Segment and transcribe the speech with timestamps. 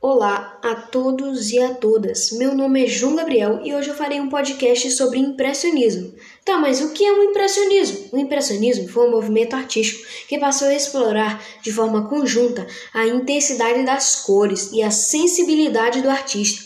[0.00, 2.30] Olá a todos e a todas.
[2.30, 6.14] Meu nome é João Gabriel e hoje eu farei um podcast sobre impressionismo.
[6.44, 8.10] Tá, mas o que é o impressionismo?
[8.12, 12.64] O impressionismo foi um movimento artístico que passou a explorar de forma conjunta
[12.94, 16.64] a intensidade das cores e a sensibilidade do artista.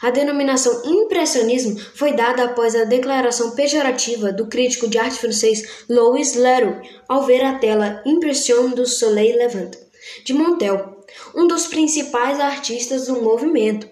[0.00, 6.34] A denominação impressionismo foi dada após a declaração pejorativa do crítico de arte francês Louis
[6.34, 9.89] Leroux ao ver a tela Impression du Soleil Levant
[10.24, 11.00] de Montel
[11.34, 13.88] um dos principais artistas do movimento.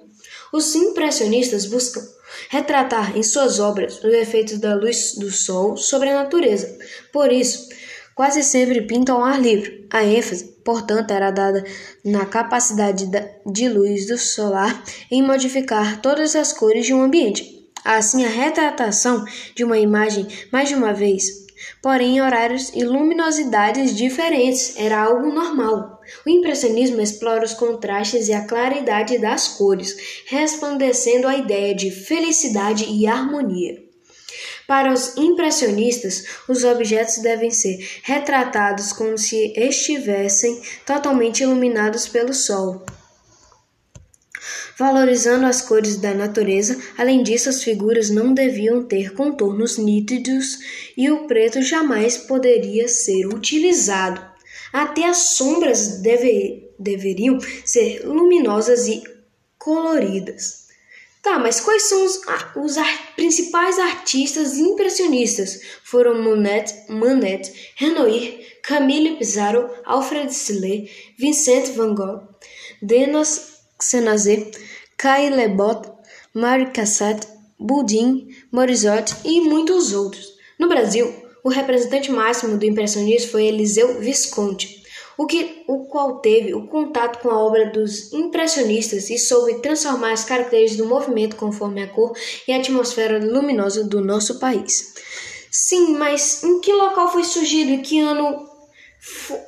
[0.52, 2.00] Os impressionistas buscam
[2.48, 6.78] retratar em suas obras os efeitos da luz do sol sobre a natureza.
[7.12, 7.68] Por isso,
[8.14, 9.86] quase sempre pintam ao ar livre.
[9.90, 11.64] A ênfase, portanto, era dada
[12.04, 13.08] na capacidade
[13.46, 17.58] de luz do solar em modificar todas as cores de um ambiente.
[17.84, 21.46] Assim, a retratação de uma imagem mais de uma vez
[21.82, 26.00] porém em horários e luminosidades diferentes, era algo normal.
[26.26, 32.84] O impressionismo explora os contrastes e a claridade das cores, resplandecendo a ideia de felicidade
[32.84, 33.82] e harmonia.
[34.66, 42.84] Para os impressionistas, os objetos devem ser retratados como se estivessem totalmente iluminados pelo sol
[44.76, 46.78] valorizando as cores da natureza.
[46.96, 50.58] Além disso, as figuras não deviam ter contornos nítidos
[50.96, 54.20] e o preto jamais poderia ser utilizado.
[54.72, 59.02] Até as sombras deve, deveriam ser luminosas e
[59.58, 60.68] coloridas.
[61.22, 62.20] Tá, mas quais são os,
[62.56, 65.60] os ar, principais artistas impressionistas?
[65.84, 70.88] Foram Monet, Manet, Renoir, Camille Pissarro, Alfred Sillé,
[71.18, 72.22] Vincent van Gogh,
[72.80, 74.50] Denos Xenazé,
[74.96, 75.88] Kai Lebot,
[76.34, 77.26] Marie Cassatt,
[77.58, 80.36] Boudin, Morisot e muitos outros.
[80.58, 81.12] No Brasil,
[81.44, 84.82] o representante máximo do impressionismo foi Eliseu Visconti,
[85.16, 90.12] o, que, o qual teve o contato com a obra dos impressionistas e soube transformar
[90.12, 92.12] as características do movimento conforme a cor
[92.46, 94.94] e a atmosfera luminosa do nosso país.
[95.50, 98.46] Sim, mas em que local foi surgido e que ano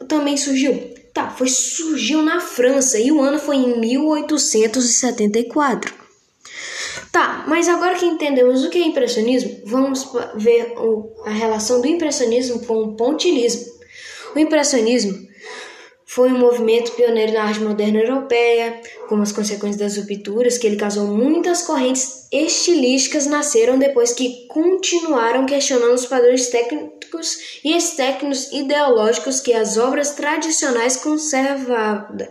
[0.09, 1.00] também surgiu?
[1.13, 5.93] Tá, foi surgiu na França e o ano foi em 1874.
[7.11, 10.73] Tá, mas agora que entendemos o que é impressionismo, vamos ver
[11.25, 13.67] a relação do impressionismo com o pontilismo.
[14.35, 15.29] O impressionismo
[16.21, 20.77] foi um movimento pioneiro na arte moderna europeia, como as consequências das rupturas que ele
[20.77, 29.41] causou muitas correntes estilísticas nasceram depois que continuaram questionando os padrões técnicos e estéticos ideológicos
[29.41, 32.29] que as obras tradicionais conservavam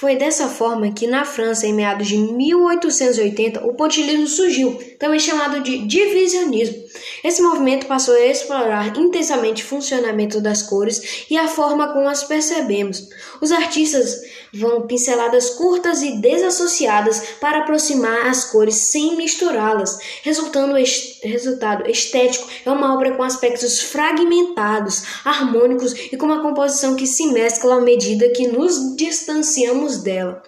[0.00, 5.60] foi dessa forma que na França, em meados de 1880, o pontilismo surgiu, também chamado
[5.60, 6.84] de divisionismo.
[7.22, 12.24] Esse movimento passou a explorar intensamente o funcionamento das cores e a forma como as
[12.24, 13.10] percebemos.
[13.42, 14.22] Os artistas
[14.52, 19.98] vão pinceladas curtas e desassociadas para aproximar as cores sem misturá-las.
[20.22, 20.74] Resultando
[21.22, 27.26] resultado estético é uma obra com aspectos fragmentados, harmônicos e com uma composição que se
[27.28, 30.42] mescla à medida que nos distanciamos dela.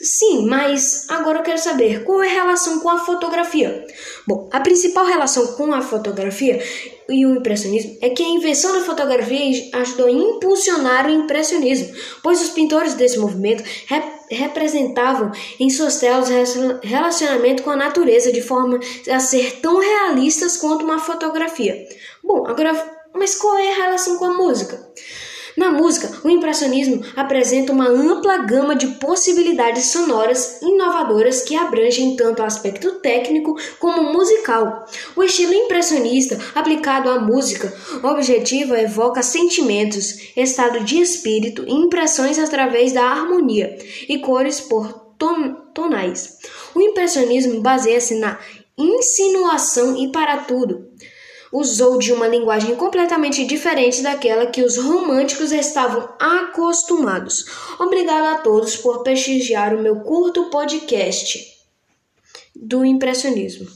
[0.00, 3.86] Sim, mas agora eu quero saber qual é a relação com a fotografia.
[4.26, 6.62] Bom, a principal relação com a fotografia
[7.08, 11.92] e o impressionismo é que a invenção da fotografia ajudou a impulsionar o impressionismo,
[12.22, 16.28] pois os pintores desse movimento rep representavam em suas telas
[16.82, 18.78] relacionamento com a natureza de forma
[19.10, 21.84] a ser tão realistas quanto uma fotografia.
[22.22, 22.72] Bom, agora,
[23.12, 24.80] mas qual é a relação com a música?
[25.60, 32.40] Na música, o impressionismo apresenta uma ampla gama de possibilidades sonoras inovadoras que abrangem tanto
[32.40, 34.86] o aspecto técnico como musical.
[35.14, 37.70] O estilo impressionista, aplicado à música
[38.02, 43.76] objetiva, evoca sentimentos, estado de espírito e impressões através da harmonia
[44.08, 46.38] e cores por ton tonais.
[46.74, 48.38] O impressionismo baseia-se na
[48.78, 50.88] insinuação e para tudo
[51.52, 57.44] usou de uma linguagem completamente diferente daquela que os românticos estavam acostumados.
[57.78, 61.58] Obrigado a todos por prestigiar o meu curto podcast
[62.54, 63.66] do impressionismo.